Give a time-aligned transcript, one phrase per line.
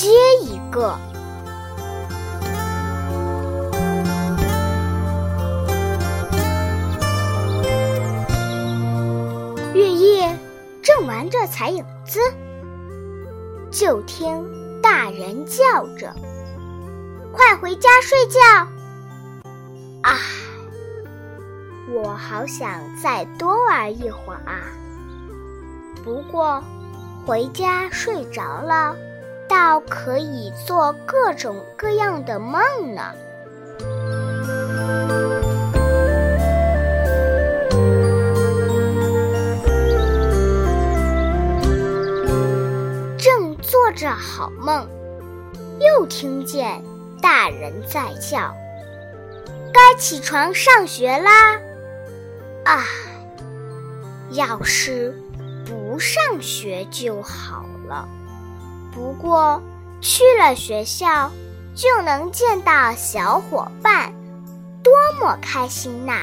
[0.00, 0.08] 接
[0.44, 0.96] 一个。
[9.74, 10.38] 月夜
[10.80, 12.18] 正玩着踩影子
[13.70, 16.14] 就听大人叫着
[17.30, 18.40] 快回家睡觉。
[20.00, 20.16] 啊
[21.92, 24.62] 我好想再多玩一会儿啊。
[26.02, 26.64] 不过
[27.26, 28.96] 回家睡着了
[29.50, 32.62] 倒可以做各种各样的梦
[32.94, 33.12] 呢。
[43.18, 44.88] 正做着好梦，
[45.80, 46.80] 又听见
[47.20, 48.54] 大人在叫
[49.74, 51.60] ：“该起床上学啦！”
[52.64, 52.84] 啊，
[54.30, 55.12] 要是……
[55.66, 58.08] 不上学就好了。
[58.92, 59.62] 不过
[60.00, 61.30] 去了学校，
[61.74, 64.12] 就能见到小伙伴，
[64.82, 66.22] 多么开心呐！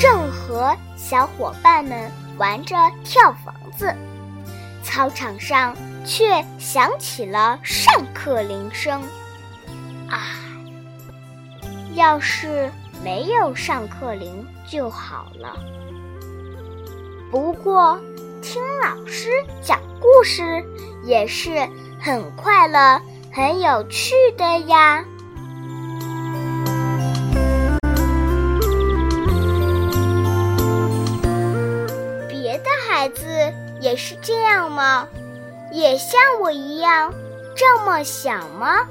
[0.00, 3.94] 正和小伙伴们玩着跳房子，
[4.82, 5.76] 操场上。
[6.04, 9.00] 却响起了上课铃声。
[10.08, 10.34] 啊，
[11.94, 12.70] 要是
[13.02, 15.56] 没有上课铃就好了。
[17.30, 17.98] 不过，
[18.40, 19.30] 听老师
[19.62, 20.64] 讲故事
[21.04, 21.68] 也是
[22.00, 23.00] 很快乐、
[23.32, 25.04] 很有趣的呀。
[32.28, 33.24] 别的孩子
[33.80, 35.08] 也是这样吗？
[35.72, 37.14] 也像我一样
[37.56, 38.86] 这么想吗？